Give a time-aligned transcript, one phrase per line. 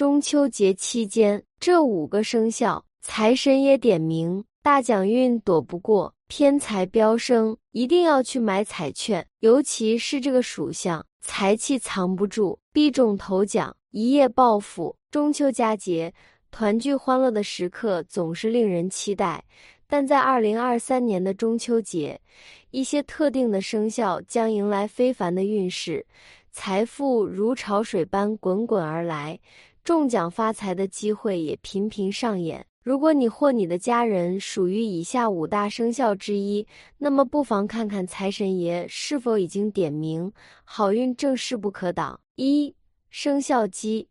[0.00, 14.96] 中秋节期间，这五个生肖财神爷点名，大奖运躲不过，偏财飙升，一定要去买彩券，尤其是这个属相，财气藏不住，必中头奖，一夜暴富。
[15.10, 16.14] 中秋佳节，
[16.50, 19.44] 团聚欢乐的时刻总是令人期待。
[19.86, 22.18] 但在二零二三年的中秋节，
[22.70, 26.06] 一些特定的生肖将迎来非凡的运势，
[26.52, 29.38] 财富如潮水般滚滚而来，
[29.90, 32.64] 中奖发财的机会也频频上演。
[32.80, 36.64] 如果你或你的家人属于以下五大生肖之一，
[36.98, 40.32] 那么不妨看看财神爷是否已经点名，
[40.62, 42.20] 好运正势不可挡。
[42.36, 42.72] 一
[43.10, 44.08] 生肖鸡，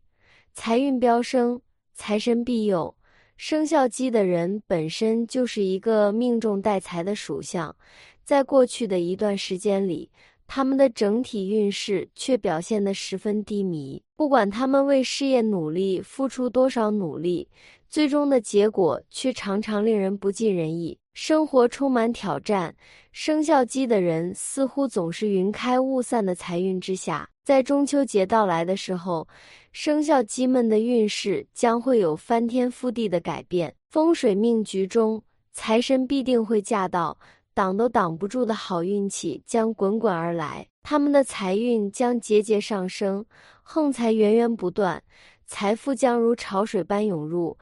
[0.52, 1.62] 财运飙升，
[1.94, 2.94] 财神庇佑。
[3.38, 7.74] 生肖鸡的人本身就是一个命中带财的属相，
[8.22, 10.10] 在过去的一段时间里，
[10.52, 14.02] 他们的整体运势却表现得十分低迷。
[14.16, 17.48] 不管他们为事业努力付出多少努力，
[17.88, 20.98] 最终的结果却常常令人不尽人意。
[21.14, 22.74] 生活充满挑战，
[23.12, 27.28] 生肖鸡的人似乎总是云开雾散的财运之下。
[27.44, 29.28] 在中秋节到来的时候，
[29.70, 33.72] 生肖鸡们的运势将会有翻天覆地的改变。
[33.88, 37.16] 风水命局中，财神必定会驾到，
[37.60, 40.66] 挡都挡不住的好运气将滚滚而来。
[40.82, 43.22] 他们的财运将节节上升，
[43.62, 45.02] 横财源源不断，
[45.46, 47.54] 财富将如潮水般涌入，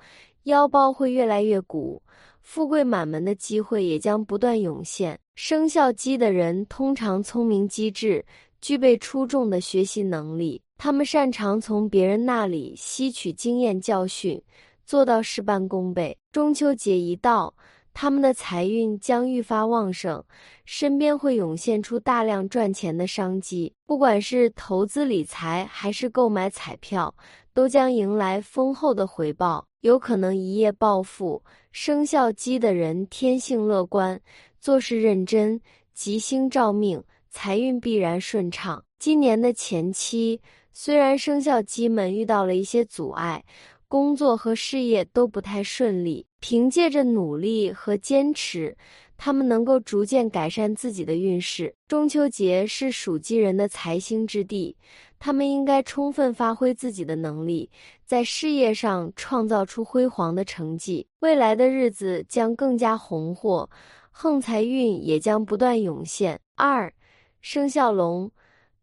[0.45, 2.01] 腰包会越来越鼓，
[2.43, 5.19] 富贵满门的机会也将不断涌现。
[5.35, 8.25] 生肖鸡的人通常聪明机智。
[8.61, 14.41] 具备出众的学习能力，他们擅长从别人那里吸取经验教训，
[14.85, 16.17] 做到事半功倍。
[16.33, 17.55] 中秋节一到，
[18.01, 20.23] 他们的财运将愈发旺盛，
[20.65, 23.75] 身边会涌现出大量赚钱的商机。
[23.87, 27.13] 不管是投资理财还是购买彩票，
[27.53, 31.43] 都将迎来丰厚的回报，有可能一夜暴富。
[31.73, 34.21] 生肖鸡的人天性乐观，
[34.61, 35.61] 做事认真，
[35.93, 37.03] 吉星照命。
[37.31, 38.81] 财运必然顺畅。
[39.01, 40.41] 今年的前期，
[40.73, 43.45] 虽然生肖鸡们遇到了一些阻碍，
[43.89, 48.77] 工作和事业都不太顺利，凭借着努力和坚持，
[49.17, 51.75] 他们能够逐渐改善自己的运势。
[51.89, 54.77] 中秋节是属鸡人的财星之地，
[55.19, 57.71] 他们应该充分发挥自己的能力，
[58.05, 61.07] 在事业上创造出辉煌的成绩。
[61.21, 63.71] 未来的日子将更加红火，
[64.11, 66.39] 横财运也将不断涌现。
[66.57, 66.93] 二。
[67.41, 68.31] 生肖龙，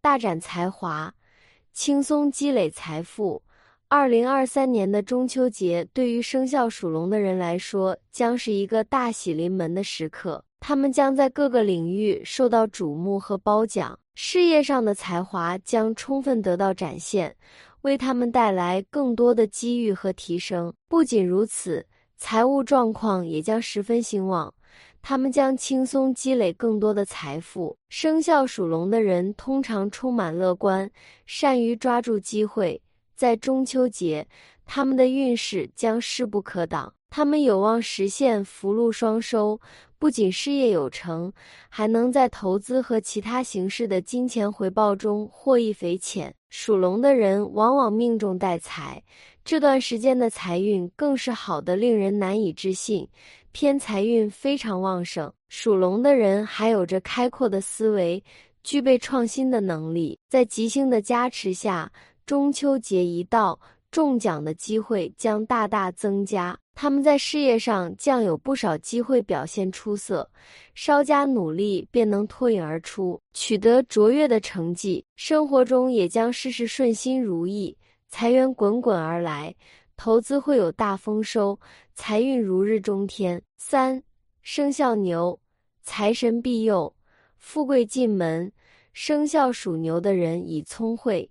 [0.01, 1.13] 大展才华，
[1.73, 3.43] 轻松积累财富。
[3.88, 10.44] 二零二三年的中秋节，对于生肖属龙的人来说，将是一个大喜临门的时刻。
[10.59, 17.35] 他们将在各个领域受到瞩目和褒奖，事业上的才华将充分得到展现，
[17.81, 20.73] 为他们带来更多的机遇和提升。
[20.88, 21.85] 不仅如此，
[22.17, 24.52] 财务状况也将十分兴旺。
[25.03, 27.78] 他们将轻松积累更多的财富。
[27.90, 30.90] 生肖属龙的人通常充满乐观，
[31.28, 32.81] 善于抓住机会。
[33.16, 34.28] 在中秋节，
[34.66, 36.94] 他们的运势将势不可挡。
[37.09, 39.59] 他们有望实现福禄双收，
[39.98, 41.31] 不仅事业有成，
[41.70, 46.36] 还能在投资和其他形式的金钱回报中获益匪浅。
[46.50, 49.02] 属龙的人往往命中带财，
[49.46, 53.08] 这段时间的财运更是好的令人难以置信。
[53.53, 58.22] 偏财运非常旺盛，属龙的人还有着开阔的思维，
[58.64, 60.20] 具备创新的能力。
[60.30, 61.90] 在吉星的加持下，
[62.25, 63.59] 中秋节一到，
[63.91, 66.58] 中奖的机会将大大增加。
[66.74, 70.28] 他们在事业上将有不少机会表现出色，
[70.74, 75.06] 稍加努力便能脱颖而出，取得卓越的成绩。
[75.16, 77.78] 生活中也将事事顺心如意，
[78.09, 79.56] 财源滚滚而来。
[79.96, 81.58] 投资会有大丰收，
[81.94, 83.41] 财运如日中天。
[83.56, 84.02] 三
[84.41, 85.40] 生肖牛，
[85.84, 86.94] 财神庇佑，
[87.38, 88.52] 富贵进门。
[88.91, 91.30] 生肖属牛的人以聪慧、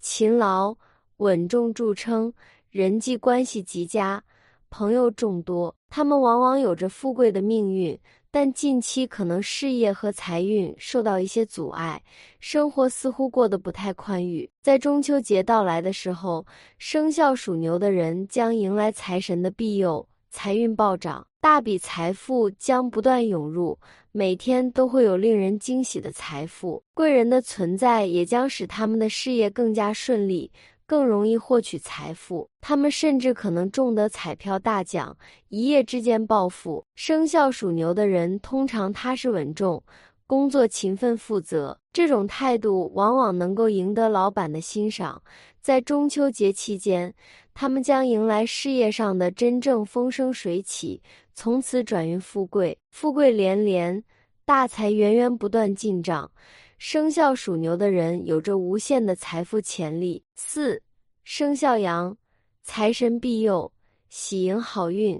[0.00, 0.76] 勤劳、
[1.18, 2.32] 稳重著称，
[2.70, 4.22] 人际关系极佳，
[4.70, 5.74] 朋友众多。
[5.88, 7.98] 他们往往有着富贵的命运。
[8.28, 12.02] 但近期可能事业和财运受到一些阻碍，
[12.38, 14.50] 生活似乎过得不太宽裕。
[14.62, 16.44] 在中秋节到来的时候，
[16.76, 23.78] 生肖属牛的人将迎来财神的庇佑，财运暴涨，大笔财富将不断涌入，
[24.10, 26.82] 每天都会有令人惊喜的财富。
[26.92, 30.50] 贵人的存在也将使他们的事业更加顺利。
[30.86, 35.16] 更容易获取财富，他们甚至可能中得彩票大奖，
[35.48, 36.84] 一夜之间暴富。
[36.96, 39.80] 生肖属牛的人通常踏实稳重，
[40.26, 45.22] 工作勤奋负责，这种态度往往能够赢得老板的欣赏，
[45.60, 47.14] 在中秋节期间，
[47.58, 51.00] 他们将迎来事业上的真正风生水起，
[51.32, 54.04] 从此转运富贵，富贵连连，
[54.44, 56.30] 大财源源不断进账。
[56.76, 60.22] 生肖属牛的人有着无限的财富潜力。
[60.34, 60.82] 四
[61.24, 62.14] 生肖羊，
[62.62, 63.72] 财神庇佑，
[64.10, 65.18] 喜迎好运。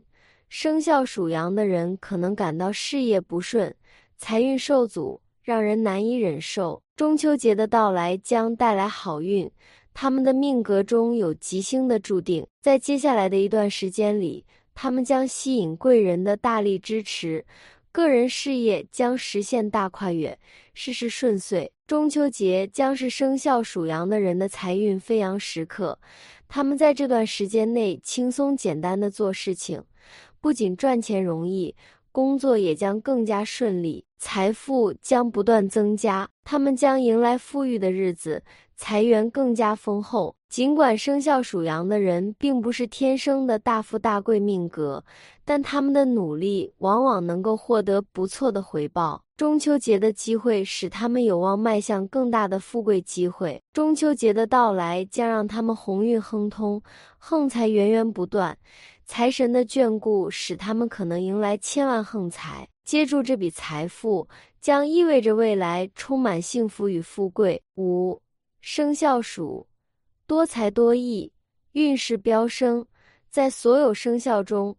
[0.51, 3.75] 生肖属羊的人可能感到事业不顺，
[4.19, 6.83] 财运受阻，让人难以忍受。
[6.97, 9.51] 中秋节的到来将带来好运，
[9.99, 14.45] 他们的命格中有吉星的注定，在接下来的一段时间里，
[14.75, 17.47] 他们将吸引贵人的大力支持。
[17.91, 20.39] 个人事业将实现大跨越，
[20.75, 21.73] 事事顺遂。
[21.87, 25.99] 中秋节将是生肖属羊的人的财运飞扬时刻，
[26.47, 29.83] 他们在这段时间内轻松简单的做事情，
[30.43, 31.75] 不仅赚钱容易，
[32.13, 38.43] 工作也将更加顺利，财富将不断增加，他们将迎来富裕的日子，
[38.77, 40.35] 财源更加丰厚。
[40.49, 45.05] 尽管生肖属羊的人并不是天生的大富大贵命格，
[45.45, 49.23] 但他们的努力往往能够获得不错的回报。
[49.37, 53.61] 中秋节的机会使他们有望迈向更大的富贵机会。
[53.73, 56.81] 中秋节的到来将让他们鸿运亨通，
[57.19, 58.57] 横财源源不断，
[59.05, 62.67] 财神的眷顾使他们可能迎来千万横财。
[62.85, 64.29] 接住这笔财富，
[64.61, 67.61] 将意味着未来充满幸福与富贵。
[67.77, 68.23] 五
[68.69, 69.65] 生肖鼠。
[70.27, 71.31] 多才多艺，
[71.75, 72.85] 运势飙升。
[73.31, 74.77] 在所有生肖中，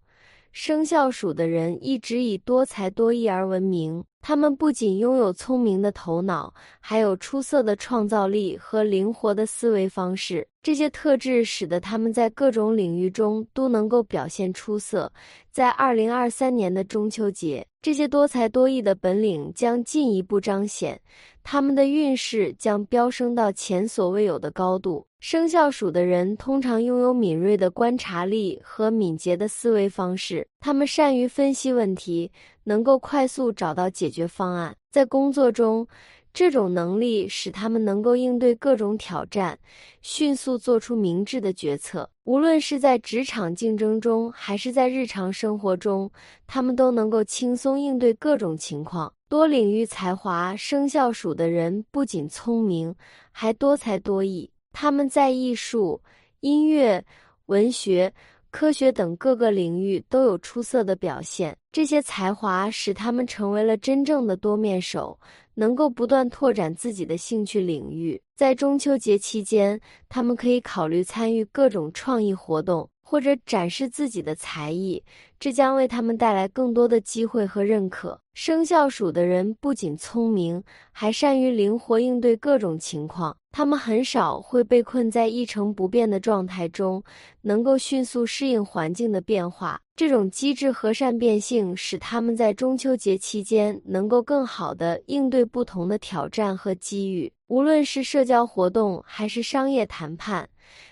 [0.51, 4.03] 生肖鼠的人一直以多才多艺而闻名。
[4.21, 10.45] 他们不仅拥有聪明的头脑，还有出色的创造力和灵活的思维方式。
[10.61, 15.09] 这些特质使得他们在各种领域中都能够表现出色。
[15.49, 20.99] 在二零二三年的中秋节，这些多才多艺的本领将进一步彰显，
[21.41, 25.05] 他们的运势将飙升到前所未有的高度。
[25.19, 32.29] 生肖属的人通常拥有敏锐的观察力和敏捷的思维方式，他们善于分析问题，
[32.67, 34.75] 能够快速找到解决方案。
[34.91, 35.87] 在工作中，
[36.33, 39.57] 这种能力使他们能够应对各种挑战，
[40.01, 42.09] 迅速做出明智的决策。
[42.25, 46.11] 无论是在职场竞争中，还是在日常生活中，
[46.45, 49.13] 他们都能够轻松应对各种情况。
[49.29, 52.93] 多领域才华，生肖属的人不仅聪明，
[53.31, 54.51] 还多才多艺。
[54.73, 56.01] 他们在艺术、
[56.41, 57.05] 音乐、
[57.45, 58.13] 文学。
[58.49, 65.19] 科学等各个领域都有出色的表现，这些才华使他们成为了真正的多面手，
[65.53, 68.19] 能够不断拓展自己的兴趣领域。
[68.35, 69.79] 在中秋节期间，
[70.09, 72.89] 他们可以考虑参与各种创意活动。
[73.09, 75.01] 或者展示自己的才艺，
[75.39, 78.19] 这将为他们带来更多的机会和认可。
[78.33, 80.61] 生肖鼠的人不仅聪明，
[80.91, 83.37] 还善于灵活应对各种情况。
[83.53, 87.01] 他们很少会被困在一成不变的状态中，
[87.43, 89.79] 能够迅速适应环境的变化。
[89.95, 97.31] 这种机智和善变性使他们在中秋节期间能够更好地应对不同的挑战和机遇。
[97.47, 100.47] 无论是社交活动还是商业谈判。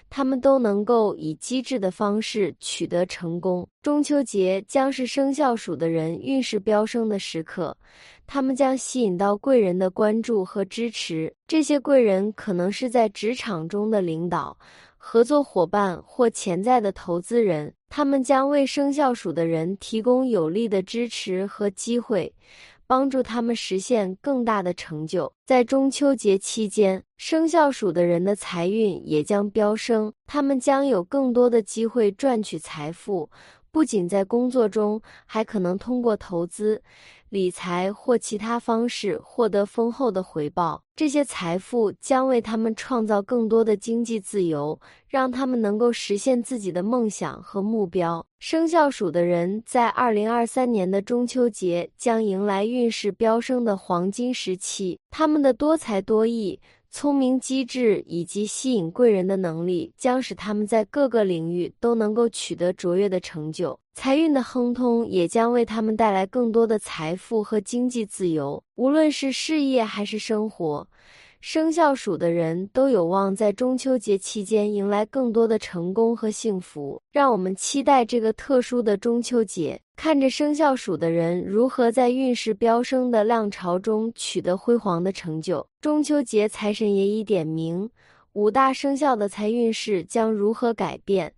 [0.09, 3.67] 他们都能够以机智的方式取得成功。
[3.81, 7.75] 中秋节将是生肖鼠的人运势飙升的时刻，
[8.25, 11.33] 他们将吸引到贵人的关注和支持。
[11.45, 14.57] 这些贵人可能是在职场中的领导、
[14.95, 22.33] 合作伙伴或潜在的投资人，他们将为生肖鼠的人提供有力的支持和机会。
[22.87, 25.33] 帮助他们实现更大的成就。
[25.45, 33.29] 在中秋节期间，生肖鼠的人的财运也将飙升，他们将有更多的机会赚取财富。
[33.75, 36.81] 不仅在工作中，还可能通过投资、
[37.27, 40.81] 理财或其他方式获得丰厚的回报。
[40.95, 44.79] 这些财富将为他们创造更多的经济自由，
[45.09, 48.25] 让他们能够实现自己的梦想和目标。
[48.39, 56.61] 生肖鼠的人在二零二三年的中秋节将迎来运势飙升的黄金时期，他们的多才多艺。
[56.97, 63.77] 聪明机智以及吸引贵人的能力，将使他们在各个领域都能够取得卓越的成就。
[63.95, 70.87] 财运的亨通也将为他们带来更多的财富和经济自由，无论是事业还是生活。
[71.47, 76.99] 生肖鼠的人都有望在中秋节期间迎来更多的成功和幸福。
[77.11, 85.63] 让我们期待这个特殊的中秋节，看着生肖鼠的人如何在运势飙升的浪潮中取得辉煌的成就。
[85.81, 87.87] 中秋节财神爷已点名，
[88.33, 91.31] 五大生肖的财运势将如何改变，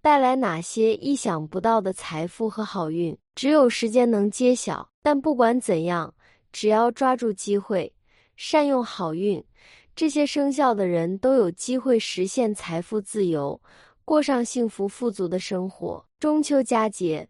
[0.00, 3.18] 带来哪些意想不到的财富和好运？
[3.34, 4.88] 只有时间能揭晓。
[5.02, 6.14] 但不管怎样，
[6.52, 7.92] 只要抓住机会。
[8.38, 9.44] 善用好运，
[9.96, 13.60] 这些生肖的人都有机会实现财富自由，
[14.04, 16.06] 过上幸福富足的生活。
[16.20, 17.28] 中秋佳节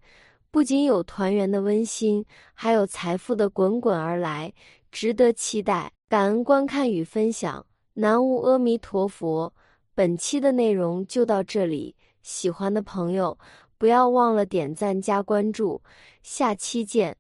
[0.51, 2.23] 不仅有团圆的温馨，
[2.53, 4.53] 还有财富的滚滚而来，
[4.93, 5.91] 值得期待。
[6.11, 9.55] 感恩观看与分享，南无阿弥陀佛。
[9.95, 13.39] 本期的内容就到这里，喜欢的朋友
[13.79, 15.81] 不要忘了点赞加关注，
[16.23, 17.17] 下期见。